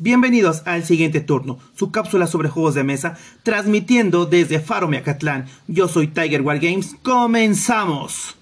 Bienvenidos 0.00 0.62
al 0.64 0.84
siguiente 0.84 1.20
turno, 1.20 1.58
su 1.74 1.90
cápsula 1.90 2.28
sobre 2.28 2.48
juegos 2.48 2.74
de 2.74 2.84
mesa, 2.84 3.18
transmitiendo 3.42 4.26
desde 4.26 4.60
Faro 4.60 4.86
Miacatlán. 4.86 5.46
Yo 5.66 5.88
soy 5.88 6.06
Tiger 6.06 6.42
War 6.42 6.60
Games, 6.60 6.94
comenzamos. 7.02 8.36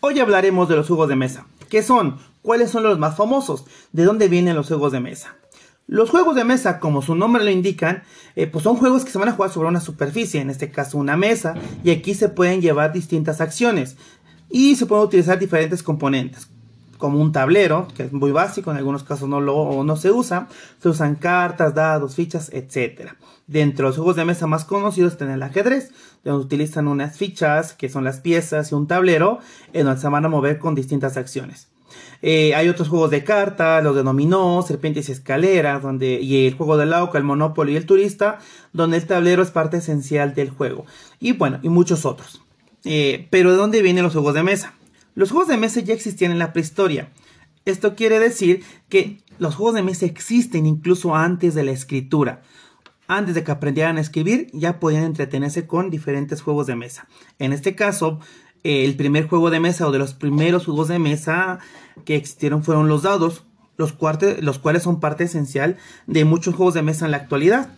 Hoy 0.00 0.18
hablaremos 0.20 0.66
de 0.70 0.76
los 0.76 0.86
juegos 0.86 1.10
de 1.10 1.16
mesa. 1.16 1.46
¿Qué 1.68 1.82
son? 1.82 2.16
¿Cuáles 2.40 2.70
son 2.70 2.84
los 2.84 2.98
más 2.98 3.18
famosos? 3.18 3.66
¿De 3.92 4.04
dónde 4.04 4.28
vienen 4.28 4.56
los 4.56 4.68
juegos 4.68 4.92
de 4.92 5.00
mesa? 5.00 5.36
Los 5.86 6.08
juegos 6.08 6.34
de 6.36 6.44
mesa, 6.44 6.80
como 6.80 7.02
su 7.02 7.14
nombre 7.14 7.44
lo 7.44 7.50
indican, 7.50 8.02
eh, 8.34 8.46
pues 8.46 8.64
son 8.64 8.76
juegos 8.76 9.04
que 9.04 9.10
se 9.10 9.18
van 9.18 9.28
a 9.28 9.32
jugar 9.32 9.50
sobre 9.50 9.68
una 9.68 9.82
superficie, 9.82 10.40
en 10.40 10.48
este 10.48 10.70
caso 10.70 10.96
una 10.96 11.18
mesa, 11.18 11.52
y 11.82 11.90
aquí 11.90 12.14
se 12.14 12.30
pueden 12.30 12.62
llevar 12.62 12.94
distintas 12.94 13.42
acciones 13.42 13.98
y 14.48 14.76
se 14.76 14.86
pueden 14.86 15.04
utilizar 15.04 15.38
diferentes 15.38 15.82
componentes 15.82 16.48
como 17.04 17.20
un 17.20 17.32
tablero, 17.32 17.86
que 17.94 18.04
es 18.04 18.14
muy 18.14 18.32
básico, 18.32 18.70
en 18.70 18.78
algunos 18.78 19.04
casos 19.04 19.28
no, 19.28 19.38
lo, 19.38 19.84
no 19.84 19.94
se 19.94 20.10
usa. 20.10 20.48
Se 20.80 20.88
usan 20.88 21.16
cartas, 21.16 21.74
dados, 21.74 22.14
fichas, 22.14 22.50
etc. 22.50 23.10
Dentro 23.46 23.84
de 23.84 23.90
los 23.90 23.96
juegos 23.96 24.16
de 24.16 24.24
mesa 24.24 24.46
más 24.46 24.64
conocidos 24.64 25.12
están 25.12 25.28
el 25.28 25.42
ajedrez, 25.42 25.92
donde 26.24 26.46
utilizan 26.46 26.88
unas 26.88 27.18
fichas, 27.18 27.74
que 27.74 27.90
son 27.90 28.04
las 28.04 28.20
piezas, 28.20 28.72
y 28.72 28.74
un 28.74 28.86
tablero, 28.86 29.40
en 29.74 29.84
donde 29.84 30.00
se 30.00 30.08
van 30.08 30.24
a 30.24 30.30
mover 30.30 30.58
con 30.58 30.74
distintas 30.74 31.18
acciones. 31.18 31.68
Eh, 32.22 32.54
hay 32.54 32.70
otros 32.70 32.88
juegos 32.88 33.10
de 33.10 33.22
carta, 33.22 33.82
los 33.82 33.94
de 33.94 34.02
dominó, 34.02 34.64
serpientes 34.66 35.10
y 35.10 35.12
escaleras, 35.12 35.82
donde, 35.82 36.22
y 36.22 36.46
el 36.46 36.54
juego 36.54 36.78
del 36.78 36.94
auca, 36.94 37.18
el 37.18 37.24
monopoly 37.24 37.74
y 37.74 37.76
el 37.76 37.84
turista, 37.84 38.38
donde 38.72 38.96
el 38.96 39.06
tablero 39.06 39.42
es 39.42 39.50
parte 39.50 39.76
esencial 39.76 40.34
del 40.34 40.48
juego. 40.48 40.86
Y 41.20 41.32
bueno, 41.32 41.58
y 41.60 41.68
muchos 41.68 42.06
otros. 42.06 42.40
Eh, 42.86 43.28
pero 43.28 43.50
¿de 43.50 43.58
dónde 43.58 43.82
vienen 43.82 44.04
los 44.04 44.14
juegos 44.14 44.32
de 44.32 44.42
mesa? 44.42 44.72
Los 45.14 45.30
juegos 45.30 45.48
de 45.48 45.56
mesa 45.56 45.80
ya 45.80 45.94
existían 45.94 46.32
en 46.32 46.38
la 46.38 46.52
prehistoria. 46.52 47.10
Esto 47.64 47.94
quiere 47.94 48.18
decir 48.18 48.62
que 48.88 49.22
los 49.38 49.54
juegos 49.54 49.74
de 49.74 49.82
mesa 49.82 50.06
existen 50.06 50.66
incluso 50.66 51.14
antes 51.14 51.54
de 51.54 51.64
la 51.64 51.72
escritura. 51.72 52.42
Antes 53.06 53.34
de 53.34 53.44
que 53.44 53.52
aprendieran 53.52 53.96
a 53.96 54.00
escribir, 54.00 54.48
ya 54.52 54.80
podían 54.80 55.04
entretenerse 55.04 55.66
con 55.66 55.90
diferentes 55.90 56.42
juegos 56.42 56.66
de 56.66 56.76
mesa. 56.76 57.06
En 57.38 57.52
este 57.52 57.74
caso, 57.74 58.18
el 58.64 58.96
primer 58.96 59.28
juego 59.28 59.50
de 59.50 59.60
mesa 59.60 59.86
o 59.86 59.92
de 59.92 59.98
los 59.98 60.14
primeros 60.14 60.64
juegos 60.64 60.88
de 60.88 60.98
mesa 60.98 61.58
que 62.04 62.16
existieron 62.16 62.64
fueron 62.64 62.88
los 62.88 63.02
dados, 63.02 63.44
los, 63.76 63.92
cuales 63.92 64.82
son 64.82 65.00
parte 65.00 65.24
esencial 65.24 65.76
de 66.06 66.24
muchos 66.24 66.54
juegos 66.54 66.74
de 66.74 66.82
mesa 66.82 67.04
en 67.04 67.10
la 67.10 67.18
actualidad. 67.18 67.68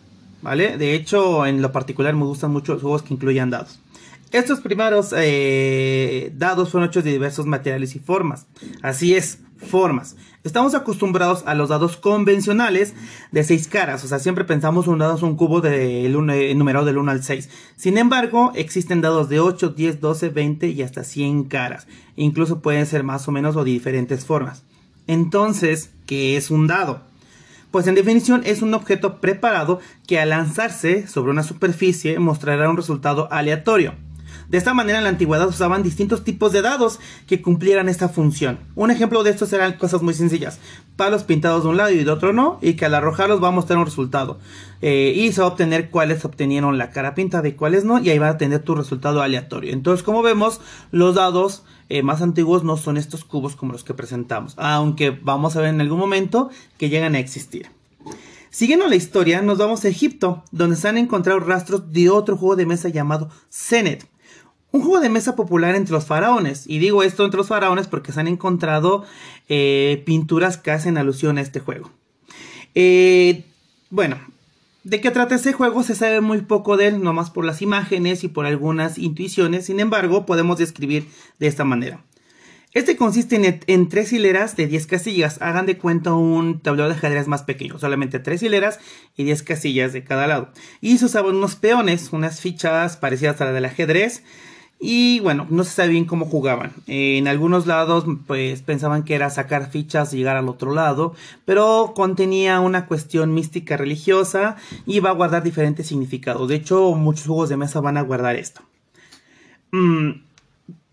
¿Vale? 0.41 0.77
De 0.77 0.93
hecho, 0.93 1.45
en 1.45 1.61
lo 1.61 1.71
particular 1.71 2.13
me 2.13 2.23
gustan 2.23 2.51
mucho 2.51 2.73
los 2.73 2.81
juegos 2.81 3.01
que 3.01 3.13
incluyan 3.13 3.49
dados. 3.49 3.79
Estos 4.31 4.59
primeros 4.59 5.13
eh, 5.15 6.31
dados 6.35 6.69
fueron 6.69 6.89
hechos 6.89 7.03
de 7.03 7.11
diversos 7.11 7.45
materiales 7.45 7.95
y 7.95 7.99
formas. 7.99 8.45
Así 8.81 9.15
es, 9.15 9.39
formas. 9.57 10.17
Estamos 10.43 10.75
acostumbrados 10.75 11.43
a 11.45 11.55
los 11.55 11.69
dados 11.69 11.97
convencionales 11.97 12.93
de 13.31 13.43
6 13.43 13.67
caras, 13.67 14.03
o 14.03 14.07
sea, 14.07 14.19
siempre 14.19 14.45
pensamos 14.45 14.87
un 14.87 14.99
dado 14.99 15.15
es 15.15 15.23
un 15.23 15.35
cubo 15.35 15.61
de 15.61 16.05
eh, 16.05 16.55
numerado 16.55 16.85
del 16.85 16.97
1 16.97 17.11
al 17.11 17.23
6. 17.23 17.49
Sin 17.75 17.97
embargo, 17.97 18.51
existen 18.55 19.01
dados 19.01 19.29
de 19.29 19.39
8, 19.39 19.69
10, 19.69 20.01
12, 20.01 20.29
20 20.29 20.67
y 20.69 20.81
hasta 20.83 21.03
100 21.03 21.45
caras. 21.45 21.87
Incluso 22.15 22.61
pueden 22.61 22.85
ser 22.85 23.03
más 23.03 23.27
o 23.27 23.31
menos 23.31 23.55
o 23.55 23.63
de 23.63 23.71
diferentes 23.71 24.25
formas. 24.25 24.63
Entonces, 25.07 25.91
¿qué 26.05 26.35
es 26.35 26.51
un 26.51 26.67
dado? 26.67 27.01
Pues 27.71 27.87
en 27.87 27.95
definición 27.95 28.41
es 28.45 28.61
un 28.61 28.73
objeto 28.73 29.19
preparado 29.19 29.79
que 30.05 30.19
al 30.19 30.29
lanzarse 30.29 31.07
sobre 31.07 31.31
una 31.31 31.43
superficie 31.43 32.19
mostrará 32.19 32.69
un 32.69 32.77
resultado 32.77 33.31
aleatorio. 33.31 33.93
De 34.49 34.57
esta 34.57 34.73
manera 34.73 34.99
en 34.99 35.03
la 35.03 35.09
antigüedad 35.09 35.47
usaban 35.47 35.83
distintos 35.83 36.23
tipos 36.23 36.53
de 36.53 36.61
dados 36.61 36.99
que 37.27 37.41
cumplieran 37.41 37.89
esta 37.89 38.07
función. 38.07 38.59
Un 38.75 38.91
ejemplo 38.91 39.23
de 39.23 39.31
estos 39.31 39.51
eran 39.51 39.73
cosas 39.73 40.01
muy 40.01 40.13
sencillas. 40.13 40.59
Palos 40.95 41.23
pintados 41.23 41.63
de 41.63 41.69
un 41.69 41.77
lado 41.77 41.91
y 41.91 42.03
de 42.03 42.09
otro 42.09 42.31
no, 42.31 42.57
y 42.61 42.75
que 42.75 42.85
al 42.85 42.95
arrojarlos 42.95 43.43
va 43.43 43.49
a 43.49 43.51
mostrar 43.51 43.77
un 43.77 43.85
resultado. 43.85 44.39
Eh, 44.81 45.11
y 45.15 45.33
se 45.33 45.41
va 45.41 45.47
a 45.47 45.49
obtener 45.51 45.89
cuáles 45.89 46.23
obtenieron 46.23 46.77
la 46.77 46.91
cara 46.91 47.13
pintada 47.13 47.47
y 47.49 47.53
cuáles 47.53 47.83
no, 47.83 47.99
y 47.99 48.09
ahí 48.09 48.19
va 48.19 48.29
a 48.29 48.37
tener 48.37 48.63
tu 48.63 48.73
resultado 48.73 49.21
aleatorio. 49.21 49.73
Entonces, 49.73 50.01
como 50.01 50.21
vemos, 50.21 50.61
los 50.91 51.15
dados 51.15 51.63
eh, 51.89 52.01
más 52.01 52.21
antiguos 52.21 52.63
no 52.63 52.77
son 52.77 52.95
estos 52.95 53.25
cubos 53.25 53.57
como 53.57 53.73
los 53.73 53.83
que 53.83 53.93
presentamos, 53.93 54.53
aunque 54.57 55.09
vamos 55.09 55.57
a 55.57 55.61
ver 55.61 55.69
en 55.71 55.81
algún 55.81 55.99
momento 55.99 56.49
que 56.77 56.89
llegan 56.89 57.15
a 57.15 57.19
existir. 57.19 57.67
Siguiendo 58.49 58.87
la 58.87 58.95
historia, 58.95 59.41
nos 59.41 59.57
vamos 59.57 59.83
a 59.83 59.89
Egipto, 59.89 60.43
donde 60.51 60.77
se 60.77 60.87
han 60.87 60.97
encontrado 60.97 61.39
rastros 61.39 61.91
de 61.91 62.09
otro 62.09 62.37
juego 62.37 62.55
de 62.55 62.65
mesa 62.65 62.87
llamado 62.87 63.29
Senet 63.49 64.07
un 64.77 64.83
juego 64.83 64.99
de 64.99 65.09
mesa 65.09 65.35
popular 65.35 65.75
entre 65.75 65.93
los 65.93 66.05
faraones. 66.05 66.65
Y 66.67 66.79
digo 66.79 67.03
esto 67.03 67.25
entre 67.25 67.37
los 67.37 67.47
faraones 67.47 67.87
porque 67.87 68.11
se 68.11 68.19
han 68.19 68.27
encontrado 68.27 69.05
eh, 69.49 70.03
pinturas 70.05 70.57
que 70.57 70.71
hacen 70.71 70.97
alusión 70.97 71.37
a 71.37 71.41
este 71.41 71.59
juego. 71.59 71.91
Eh, 72.75 73.43
bueno, 73.89 74.17
¿de 74.83 75.01
qué 75.01 75.11
trata 75.11 75.35
ese 75.35 75.53
juego? 75.53 75.83
Se 75.83 75.95
sabe 75.95 76.21
muy 76.21 76.41
poco 76.41 76.77
de 76.77 76.87
él, 76.87 77.01
nomás 77.01 77.31
por 77.31 77.43
las 77.43 77.61
imágenes 77.61 78.23
y 78.23 78.27
por 78.27 78.45
algunas 78.45 78.97
intuiciones. 78.97 79.65
Sin 79.65 79.79
embargo, 79.79 80.25
podemos 80.25 80.57
describir 80.57 81.07
de 81.39 81.47
esta 81.47 81.63
manera. 81.63 82.03
Este 82.73 82.95
consiste 82.95 83.61
en, 83.65 83.89
tres 83.89 84.13
hileras 84.13 84.55
de 84.55 84.67
10 84.67 84.85
casillas. 84.85 85.41
Hagan 85.41 85.65
de 85.65 85.79
cuenta 85.79 86.13
un 86.13 86.59
tablero 86.59 86.89
de 86.89 86.95
ajedrez 86.95 87.27
más 87.27 87.41
pequeño. 87.41 87.79
Solamente 87.79 88.19
tres 88.19 88.43
hileras 88.43 88.79
y 89.15 89.23
10 89.23 89.41
casillas 89.41 89.93
de 89.93 90.03
cada 90.03 90.27
lado. 90.27 90.51
Y 90.79 90.99
se 90.99 91.05
usaban 91.05 91.35
unos 91.37 91.55
peones, 91.55 92.09
unas 92.11 92.39
fichas 92.39 92.97
parecidas 92.97 93.41
a 93.41 93.45
las 93.45 93.55
del 93.55 93.65
ajedrez. 93.65 94.21
Y 94.79 95.19
bueno, 95.21 95.47
no 95.49 95.63
se 95.63 95.71
sabe 95.71 95.89
bien 95.89 96.05
cómo 96.05 96.25
jugaban. 96.25 96.71
En 96.85 97.27
algunos 97.27 97.65
lados, 97.65 98.05
pues 98.27 98.61
pensaban 98.61 99.03
que 99.03 99.15
era 99.15 99.29
sacar 99.31 99.71
fichas 99.71 100.13
y 100.13 100.17
llegar 100.17 100.37
al 100.37 100.49
otro 100.49 100.73
lado, 100.73 101.15
pero 101.45 101.93
contenía 101.95 102.59
una 102.59 102.85
cuestión 102.85 103.33
mística 103.33 103.75
religiosa 103.75 104.55
y 104.85 104.99
va 104.99 105.09
a 105.09 105.13
guardar 105.13 105.41
diferentes 105.41 105.87
significados. 105.87 106.47
De 106.47 106.55
hecho, 106.55 106.93
muchos 106.93 107.25
juegos 107.25 107.49
de 107.49 107.57
mesa 107.57 107.81
van 107.81 107.97
a 107.97 108.01
guardar 108.01 108.35
esto. 108.35 108.61
Mm, 109.71 110.11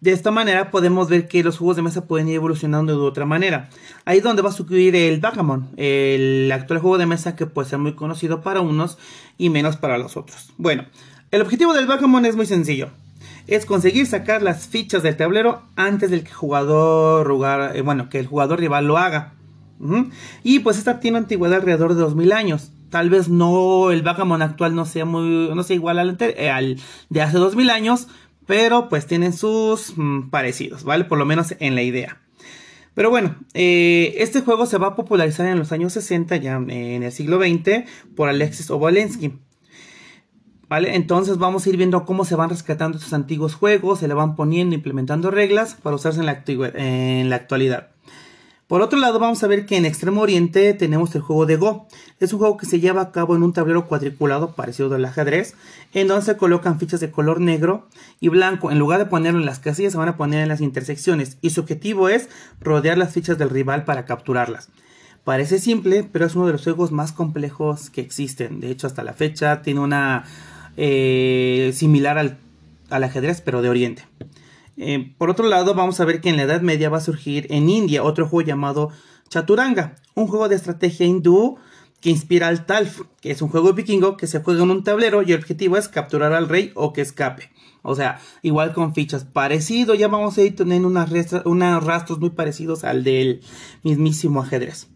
de 0.01 0.13
esta 0.13 0.31
manera 0.31 0.71
podemos 0.71 1.11
ver 1.11 1.29
que 1.29 1.45
los 1.45 1.59
juegos 1.59 1.77
de 1.77 1.83
mesa 1.83 2.07
pueden 2.07 2.29
ir 2.29 2.37
evolucionando 2.37 2.99
de 2.99 3.07
otra 3.07 3.27
manera. 3.27 3.69
Ahí 4.07 4.19
es 4.19 4.25
donde 4.25 4.41
va 4.41 4.49
a 4.49 4.53
sucumbir 4.53 4.97
el 4.97 5.21
Bagamon, 5.21 5.69
el 5.77 6.51
actual 6.53 6.81
juego 6.81 6.97
de 6.97 7.07
mesa 7.07 7.37
que 7.37 7.45
puede 7.47 7.69
ser 7.69 7.79
muy 7.79 7.93
conocido 7.93 8.41
para 8.41 8.63
unos 8.63 8.97
y 9.37 9.51
menos 9.51 9.77
para 9.77 9.99
los 9.99 10.17
otros. 10.17 10.53
Bueno, 10.57 10.87
el 11.31 11.43
objetivo 11.43 11.75
del 11.75 11.87
Bagamon 11.87 12.25
es 12.25 12.35
muy 12.35 12.47
sencillo 12.47 12.91
es 13.47 13.67
conseguir 13.67 14.07
sacar 14.07 14.43
las 14.43 14.67
fichas 14.67 15.03
del 15.03 15.17
tablero 15.17 15.63
antes 15.77 16.11
del 16.11 16.25
que 16.25 16.33
jugador 16.33 17.75
eh, 17.75 17.83
bueno, 17.83 18.09
que 18.09 18.19
el 18.21 18.27
jugador 18.27 18.61
rival 18.61 18.87
lo 18.87 18.99
haga. 18.99 19.35
Y 20.43 20.61
pues 20.61 20.79
esta 20.79 21.01
tiene 21.01 21.19
antigüedad 21.19 21.59
alrededor 21.59 21.95
de 21.95 22.01
2000 22.01 22.33
años. 22.33 22.71
Tal 22.91 23.11
vez 23.11 23.29
no 23.29 23.91
el 23.91 24.03
Bagamon 24.03 24.41
actual 24.41 24.75
no 24.75 24.87
sea 24.87 25.05
muy 25.05 25.51
no 25.55 25.63
sea 25.63 25.75
igual 25.75 25.99
al, 25.99 26.17
eh, 26.21 26.77
de 27.11 27.23
hace 27.23 27.39
2000 27.39 27.71
años, 27.71 28.09
pero 28.47 28.89
pues 28.89 29.07
tienen 29.07 29.33
sus 29.33 29.95
mm, 29.97 30.31
parecidos, 30.31 30.85
¿vale? 30.85 31.05
Por 31.05 31.19
lo 31.19 31.27
menos 31.27 31.55
en 31.59 31.75
la 31.75 31.83
idea. 31.83 32.21
Pero 32.95 33.11
bueno, 33.11 33.35
eh, 33.55 34.15
este 34.19 34.41
juego 34.41 34.67
se 34.67 34.79
va 34.79 34.89
a 34.89 34.97
popularizar 34.97 35.47
en 35.47 35.59
los 35.59 35.73
años 35.73 35.93
60, 35.95 36.37
ya 36.37 36.57
en 36.57 37.03
el 37.03 37.11
siglo 37.11 37.41
XX, 37.41 37.85
por 38.15 38.29
Alexis 38.29 38.71
Obolensky. 38.71 39.33
Entonces 40.71 41.39
vamos 41.39 41.67
a 41.67 41.69
ir 41.71 41.77
viendo 41.77 42.05
cómo 42.05 42.25
se 42.25 42.37
van 42.37 42.51
rescatando 42.51 42.99
estos 42.99 43.13
antiguos 43.13 43.55
juegos, 43.55 44.01
se 44.01 44.09
le 44.09 44.15
van 44.15 44.35
poniendo, 44.35 44.75
implementando 44.75 45.31
reglas 45.31 45.75
para 45.75 45.97
usarse 45.97 46.21
en 46.21 46.27
la, 46.27 46.43
en 46.47 47.31
la 47.31 47.37
actualidad. 47.37 47.89
Por 48.67 48.81
otro 48.81 48.99
lado, 48.99 49.19
vamos 49.19 49.43
a 49.45 49.47
ver 49.47 49.67
que 49.67 49.77
en 49.77 49.85
Extremo 49.85 50.23
Oriente 50.23 50.73
tenemos 50.73 51.15
el 51.15 51.21
juego 51.21 51.45
de 51.45 51.57
Go. 51.57 51.87
Es 52.19 52.33
un 52.33 52.39
juego 52.39 52.57
que 52.57 52.65
se 52.65 52.81
lleva 52.81 53.03
a 53.03 53.13
cabo 53.13 53.37
en 53.37 53.43
un 53.43 53.53
tablero 53.53 53.87
cuadriculado 53.87 54.53
parecido 54.53 54.95
al 54.95 55.05
ajedrez, 55.05 55.55
en 55.93 56.09
donde 56.09 56.25
se 56.25 56.39
colocan 56.39 56.81
fichas 56.81 57.01
de 57.01 57.11
color 57.11 57.43
negro 57.43 57.87
y 58.21 58.31
blanco. 58.31 58.71
En 58.71 58.79
lugar 58.79 59.01
de 59.01 59.07
ponerlo 59.07 59.39
en 59.39 59.45
las 59.47 59.59
casillas, 59.59 59.93
se 59.93 59.99
van 59.99 60.09
a 60.09 60.17
poner 60.17 60.41
en 60.41 60.49
las 60.49 60.63
intersecciones. 60.63 61.37
Y 61.43 61.51
su 61.51 61.61
objetivo 61.61 62.09
es 62.09 62.31
rodear 62.59 62.97
las 62.97 63.13
fichas 63.13 63.37
del 63.37 63.51
rival 63.51 63.85
para 63.85 64.07
capturarlas. 64.07 64.71
Parece 65.25 65.59
simple, 65.59 66.03
pero 66.03 66.25
es 66.25 66.35
uno 66.35 66.47
de 66.47 66.53
los 66.53 66.65
juegos 66.65 66.91
más 66.91 67.13
complejos 67.13 67.91
que 67.91 68.01
existen. 68.01 68.61
De 68.61 68.71
hecho, 68.71 68.87
hasta 68.87 69.05
la 69.05 69.13
fecha 69.13 69.61
tiene 69.61 69.81
una 69.81 70.25
eh, 70.77 71.73
similar 71.75 72.19
al, 72.19 72.39
ajedrez, 72.91 73.41
pero 73.41 73.63
de 73.63 73.69
Oriente. 73.69 74.07
Eh, 74.77 75.15
por 75.19 75.31
otro 75.31 75.47
lado, 75.47 75.75
vamos 75.75 76.01
a 76.01 76.05
ver 76.05 76.21
que 76.21 76.31
en 76.31 76.37
la 76.37 76.43
Edad 76.43 76.61
Media 76.61 76.89
va 76.89 76.99
a 76.99 77.01
surgir 77.01 77.47
en 77.51 77.69
India 77.69 78.03
otro 78.03 78.29
juego 78.29 78.47
llamado 78.47 78.91
Chaturanga, 79.29 79.97
un 80.15 80.27
juego 80.27 80.49
de 80.49 80.57
estrategia 80.57 81.07
hindú 81.07 81.57
que 82.01 82.11
inspira 82.11 82.49
al 82.49 82.67
Talf, 82.67 83.03
que 83.21 83.31
es 83.31 83.41
un 83.41 83.49
juego 83.49 83.73
vikingo 83.73 84.17
que 84.17 84.27
se 84.27 84.43
juega 84.43 84.63
en 84.63 84.71
un 84.71 84.85
tablero 84.85 85.23
y 85.23 85.33
el 85.33 85.41
objetivo 85.41 85.77
es 85.77 85.89
capturar 85.89 86.33
al 86.33 86.49
rey 86.49 86.71
o 86.75 86.93
que 86.93 87.01
escape. 87.01 87.51
O 87.83 87.95
sea, 87.95 88.21
igual 88.43 88.73
con 88.73 88.95
fichas 88.95 89.25
parecido, 89.25 89.95
ya 89.95 90.09
vamos 90.09 90.37
a 90.39 90.43
ir 90.43 90.57
teniendo 90.57 90.89
unos 90.89 91.85
rastros 91.85 92.19
muy 92.19 92.31
parecidos 92.31 92.85
al 92.85 93.05
del 93.05 93.41
mismísimo 93.83 94.43
ajedrez. 94.43 94.89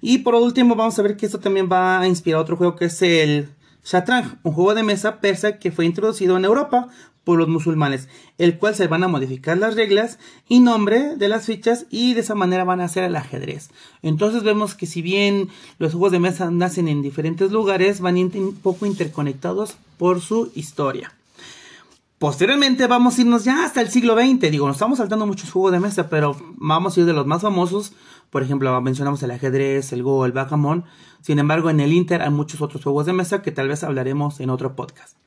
Y 0.00 0.18
por 0.18 0.34
último, 0.34 0.76
vamos 0.76 0.98
a 0.98 1.02
ver 1.02 1.16
que 1.16 1.26
esto 1.26 1.40
también 1.40 1.68
va 1.70 2.00
a 2.00 2.06
inspirar 2.08 2.40
otro 2.40 2.56
juego 2.56 2.76
que 2.76 2.86
es 2.86 3.02
el 3.02 3.48
Shatrang, 3.86 4.40
un 4.42 4.52
juego 4.52 4.74
de 4.74 4.82
mesa 4.82 5.20
persa 5.20 5.58
que 5.58 5.70
fue 5.70 5.86
introducido 5.86 6.36
en 6.36 6.44
Europa 6.44 6.88
por 7.22 7.38
los 7.38 7.46
musulmanes, 7.46 8.08
el 8.36 8.58
cual 8.58 8.74
se 8.74 8.88
van 8.88 9.04
a 9.04 9.08
modificar 9.08 9.58
las 9.58 9.76
reglas 9.76 10.18
y 10.48 10.58
nombre 10.58 11.14
de 11.14 11.28
las 11.28 11.46
fichas 11.46 11.86
y 11.88 12.14
de 12.14 12.20
esa 12.20 12.34
manera 12.34 12.64
van 12.64 12.80
a 12.80 12.86
hacer 12.86 13.04
el 13.04 13.14
ajedrez. 13.14 13.70
Entonces 14.02 14.42
vemos 14.42 14.74
que 14.74 14.86
si 14.86 15.02
bien 15.02 15.50
los 15.78 15.92
juegos 15.92 16.10
de 16.10 16.18
mesa 16.18 16.50
nacen 16.50 16.88
en 16.88 17.00
diferentes 17.00 17.52
lugares, 17.52 18.00
van 18.00 18.16
un 18.16 18.58
poco 18.60 18.86
interconectados 18.86 19.76
por 19.98 20.20
su 20.20 20.50
historia. 20.56 21.12
Posteriormente 22.18 22.86
vamos 22.86 23.18
a 23.18 23.20
irnos 23.20 23.44
ya 23.44 23.64
hasta 23.64 23.82
el 23.82 23.90
siglo 23.90 24.14
XX. 24.14 24.50
Digo, 24.50 24.66
nos 24.66 24.76
estamos 24.76 24.98
saltando 24.98 25.26
muchos 25.26 25.50
juegos 25.50 25.72
de 25.72 25.80
mesa, 25.80 26.08
pero 26.08 26.34
vamos 26.56 26.96
a 26.96 27.00
ir 27.00 27.06
de 27.06 27.12
los 27.12 27.26
más 27.26 27.42
famosos. 27.42 27.92
Por 28.30 28.42
ejemplo, 28.42 28.80
mencionamos 28.80 29.22
el 29.22 29.30
ajedrez, 29.32 29.92
el 29.92 30.02
Go, 30.02 30.24
el 30.24 30.32
backgammon. 30.32 30.86
Sin 31.20 31.38
embargo, 31.38 31.68
en 31.68 31.78
el 31.78 31.92
Inter 31.92 32.22
hay 32.22 32.30
muchos 32.30 32.62
otros 32.62 32.82
juegos 32.82 33.04
de 33.04 33.12
mesa 33.12 33.42
que 33.42 33.52
tal 33.52 33.68
vez 33.68 33.84
hablaremos 33.84 34.40
en 34.40 34.48
otro 34.48 34.74
podcast. 34.74 35.18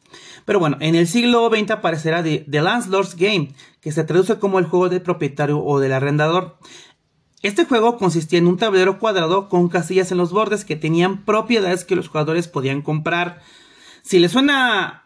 Pero 0.46 0.58
bueno, 0.58 0.78
en 0.80 0.96
el 0.96 1.08
siglo 1.08 1.48
XX 1.50 1.70
aparecerá 1.72 2.24
The, 2.24 2.46
Landlord's 2.50 3.16
Game, 3.16 3.54
que 3.82 3.92
se 3.92 4.04
traduce 4.04 4.40
como 4.40 4.58
el 4.58 4.66
juego 4.66 4.90
del 4.90 5.04
propietario 5.04 5.64
o 5.64 5.80
del 5.80 5.94
arrendador. 5.94 6.58
Este 7.44 7.66
juego 7.66 7.98
consistía 7.98 8.40
en 8.40 8.48
un 8.48 8.58
tablero 8.58 8.98
cuadrado 8.98 9.48
con 9.48 9.70
casillas 9.70 10.12
en 10.12 10.18
los 10.18 10.32
bordes 10.32 10.66
que 10.66 10.76
tenían 10.76 11.24
propiedades 11.24 11.86
que 11.86 11.96
los 11.96 12.08
jugadores 12.08 12.48
podían 12.48 12.82
comprar. 12.82 13.42
Si 14.02 14.18
les 14.18 14.32
suena 14.32 15.04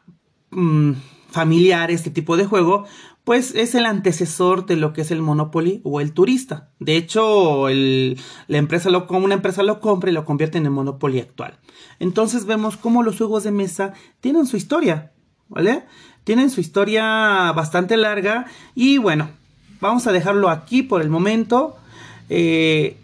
mm, 0.52 0.94
familiar 1.34 1.90
este 1.90 2.12
tipo 2.12 2.38
de 2.38 2.46
juego, 2.46 2.86
pues 3.24 3.56
es 3.56 3.74
el 3.74 3.88
antecesor 3.88 4.68
de 4.68 4.76
lo 4.76 4.94
que 4.94 5.02
es 5.02 5.10
el 5.10 5.22
Monopoly 5.22 5.82
o 5.84 6.00
el 6.00 6.14
turista. 6.14 6.70
De 6.80 6.96
hecho, 6.96 7.68
la 7.70 8.58
empresa 8.58 8.92
lo, 8.92 9.08
una 9.10 9.34
empresa 9.34 9.64
lo 9.64 9.80
compra 9.80 10.12
y 10.12 10.14
lo 10.14 10.26
convierte 10.26 10.60
en 10.60 10.66
el 10.66 10.72
Monopoly 10.72 11.20
actual. 11.20 11.58
Entonces 12.00 12.46
vemos 12.46 12.78
cómo 12.78 13.02
los 13.02 13.18
juegos 13.18 13.44
de 13.44 13.52
mesa 13.52 13.94
tienen 14.22 14.46
su 14.46 14.58
historia, 14.58 15.12
¿vale? 15.50 15.84
Tienen 16.24 16.52
su 16.52 16.62
historia 16.62 17.52
bastante 17.54 17.98
larga 17.98 18.46
y 18.76 19.00
bueno, 19.00 19.30
vamos 19.82 20.06
a 20.06 20.12
dejarlo 20.12 20.50
aquí 20.50 20.84
por 20.84 21.02
el 21.02 21.10
momento. 21.10 21.78
Eh, 22.30 22.98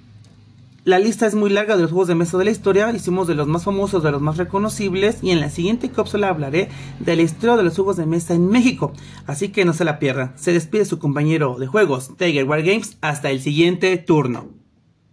la 0.90 0.98
lista 0.98 1.28
es 1.28 1.36
muy 1.36 1.52
larga 1.52 1.76
de 1.76 1.84
los 1.84 1.92
juegos 1.92 2.08
de 2.08 2.16
mesa 2.16 2.36
de 2.40 2.46
la 2.46 2.50
historia, 2.50 2.92
hicimos 2.92 3.28
de 3.28 3.36
los 3.36 3.48
más 3.48 3.64
famosos, 3.64 4.02
de 4.02 4.10
los 4.10 4.24
más 4.24 4.38
reconocibles 4.38 5.20
y 5.22 5.30
en 5.30 5.40
la 5.40 5.52
siguiente 5.52 5.90
cápsula 5.90 6.30
hablaré 6.30 6.70
de 7.00 7.16
la 7.16 7.22
historia 7.22 7.58
de 7.58 7.64
los 7.64 7.76
juegos 7.76 7.98
de 7.98 8.08
mesa 8.08 8.34
en 8.34 8.48
México, 8.48 8.92
así 9.28 9.50
que 9.50 9.66
no 9.66 9.74
se 9.74 9.86
la 9.86 10.00
pierdan. 10.00 10.34
Se 10.36 10.52
despide 10.52 10.86
su 10.86 10.98
compañero 10.98 11.60
de 11.60 11.68
juegos, 11.68 12.18
Tiger 12.18 12.46
War 12.46 12.64
Games, 12.64 12.98
hasta 13.02 13.30
el 13.30 13.40
siguiente 13.40 13.96
turno. 13.98 14.59